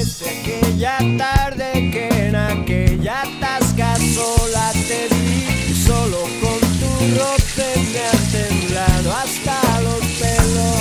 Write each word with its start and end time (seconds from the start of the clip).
Desde 0.00 0.30
aquella 0.30 0.96
tarde 1.18 1.90
que 1.92 2.08
en 2.08 2.34
aquella 2.34 3.22
tasca 3.38 3.96
sola 3.96 4.72
te 4.72 5.08
vi, 5.14 5.74
solo 5.74 6.22
con 6.40 6.58
tu 6.80 6.90
roce 7.18 7.68
me 7.92 8.00
has 8.08 8.32
temblado 8.32 9.12
hasta 9.12 9.80
los 9.82 10.02
pelos. 10.18 10.80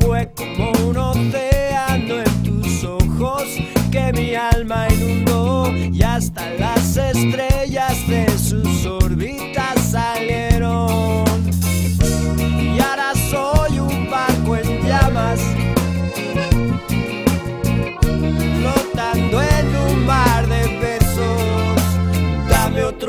Fue 0.00 0.32
como 0.36 0.70
un 0.90 0.96
océano 0.96 2.22
en 2.22 2.42
tus 2.44 2.84
ojos 2.84 3.48
que 3.90 4.12
mi 4.12 4.36
alma 4.36 4.86
inundó 4.92 5.72
y 5.74 6.00
hasta 6.00 6.50
las 6.50 6.73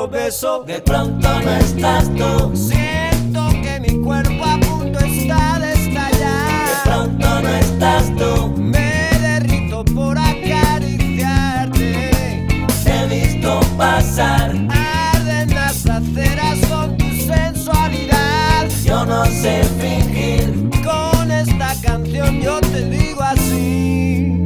otro 0.00 0.08
beso, 0.08 0.64
De 0.66 0.80
pronto 0.80 1.28
no 1.40 1.50
estás 1.52 2.10
tú, 2.14 2.56
siento 2.56 3.48
que 3.62 3.80
mi 3.80 4.02
cuerpo 4.02 4.44
a 4.44 4.58
punto 4.58 4.98
está 4.98 5.58
de 5.58 5.66
de 5.66 5.72
estallar. 5.74 6.82
pronto 6.84 7.42
no 7.42 7.48
estás 7.48 8.14
tú. 8.16 8.48
Me 8.56 9.10
derrito 9.20 9.84
por 9.84 10.16
acariciarte. 10.18 12.46
Te 12.84 12.90
he 12.90 13.06
visto 13.08 13.60
pasar, 13.76 14.54
Arden 14.70 15.50
las 15.54 15.86
aceras 15.86 16.58
con 16.68 16.96
tu 16.96 17.04
sensualidad. 17.06 18.68
yo 18.84 19.04
no 19.04 19.26
sé 19.26 19.64
fingir. 19.80 20.70
Con 20.82 21.30
esta 21.30 21.74
canción 21.82 22.40
yo 22.40 22.58
te 22.60 22.88
digo 22.88 23.22
así. 23.22 24.39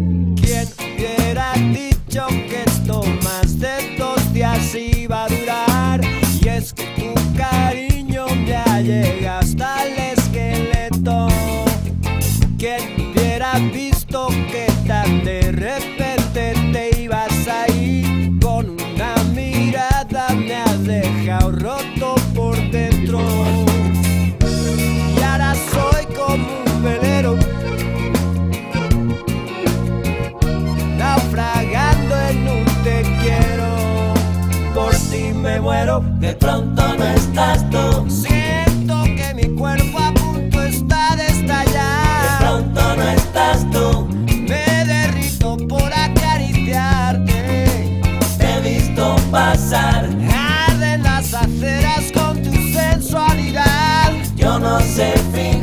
Cariño 7.36 8.26
ya 8.46 8.80
llega 8.80 9.38
hasta 9.38 9.84
el 9.86 9.98
esqueleto. 9.98 11.28
¿Quién 12.58 13.12
hubiera 13.12 13.58
visto 13.72 14.28
que 14.50 14.66
tan 14.86 15.24
de 15.24 15.52
repente 15.52 16.54
te 16.72 17.02
ibas 17.02 17.48
a 17.48 17.70
ir? 17.72 18.38
Con 18.40 18.70
una 18.70 19.14
mirada 19.34 20.28
me 20.34 20.54
has 20.56 20.84
dejado 20.84 21.52
roto 21.52 22.23
me 35.54 35.60
muero 35.60 36.00
De 36.18 36.34
pronto 36.34 36.82
no 36.96 37.04
estás 37.04 37.68
tú, 37.70 38.10
Siento 38.10 39.04
que 39.04 39.34
mi 39.34 39.56
cuerpo 39.56 39.98
a 39.98 40.12
punto 40.12 40.62
está 40.62 41.16
de 41.16 41.24
de 41.24 41.26
estallar 41.26 42.38
pronto 42.40 42.96
no 42.96 43.08
estás 43.08 43.70
tú. 43.70 44.08
Me 44.26 44.84
derrito 44.84 45.56
por 45.68 45.92
acariciarte 45.92 48.00
Te 48.38 48.54
he 48.54 48.60
visto 48.60 49.16
pasar, 49.30 50.08
Arden 50.68 51.02
las 51.02 51.34
aceras 51.34 52.12
con 52.12 52.42
tu 52.42 52.52
sensualidad 52.72 54.12
yo 54.36 54.58
no 54.58 54.80
sé 54.80 55.14
fingir. 55.32 55.53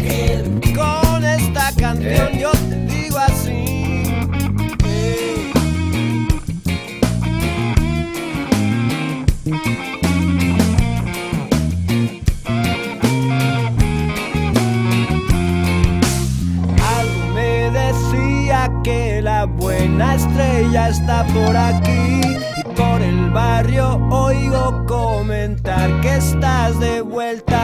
Buena 20.12 20.16
estrella 20.16 20.90
está 20.90 21.24
por 21.28 21.56
aquí 21.56 22.22
y 22.58 22.64
por 22.76 23.02
el 23.02 23.30
barrio 23.32 23.98
oigo 24.10 24.86
comentar 24.86 26.02
que 26.02 26.18
estás 26.18 26.80
de 26.80 27.02
vuelta. 27.02 27.61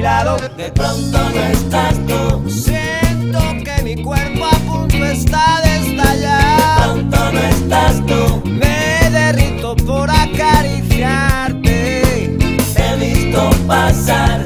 Mi 0.00 0.02
lado. 0.02 0.36
De 0.56 0.70
pronto 0.72 1.18
no 1.18 1.42
estás 1.42 1.94
tú, 2.06 2.48
Siento 2.48 3.40
que 3.64 3.82
mi 3.82 4.02
cuerpo 4.02 4.46
a 4.46 4.58
punto 4.60 5.04
está 5.04 5.60
de 5.62 5.70
de 5.70 5.76
estallar. 5.90 6.82
pronto 6.82 7.32
no 7.32 7.38
estás 7.40 8.06
tú. 8.06 8.42
Me 8.46 9.10
derrito 9.10 9.76
por 9.76 10.08
acariciarte. 10.10 12.38
Te 12.74 12.82
he 12.82 12.96
visto 12.96 13.50
pasar, 13.66 14.44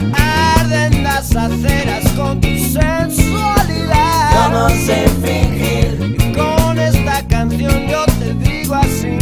Arden 0.56 1.04
las 1.04 1.34
aceras 1.36 2.04
con 2.16 2.40
tu 2.40 2.48
sensualidad. 2.48 4.32
yo 4.34 4.48
no 4.50 4.68
sé 4.70 5.06
fingir. 5.22 6.16
Y 6.18 6.32
con 6.32 6.78
esta 6.78 7.22
canción 7.28 7.86
yo 7.86 8.04
te 8.18 8.34
digo 8.34 8.74
así. 8.74 9.16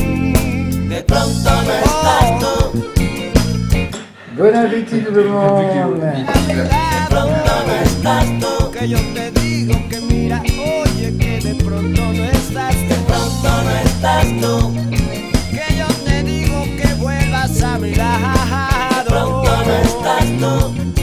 De 0.88 1.02
pronto 1.06 1.50
no 1.50 1.72
estás 1.72 1.91
Buena 4.42 4.64
Richie, 4.64 5.02
nos 5.02 5.14
vemos. 5.14 5.62
no 5.70 6.08
estás 7.84 8.26
tú, 8.40 8.72
que 8.72 8.88
yo 8.88 8.98
te 9.14 9.30
digo 9.40 9.74
que 9.88 10.00
mira, 10.00 10.42
oye, 10.42 11.16
que. 11.16 11.38
De 11.38 11.54
pronto 11.62 12.02
no 12.02 12.24
estás 12.24 12.66
tú. 14.40 14.74
Que 15.52 15.76
yo 15.78 15.86
te 16.04 16.24
digo 16.24 16.64
que 16.76 16.92
vuelvas 16.94 17.62
a 17.62 17.78
mirar. 17.78 19.04
De 19.04 19.10
pronto 19.10 19.64
no 19.64 19.76
estás 19.76 20.26
tú. 20.40 21.01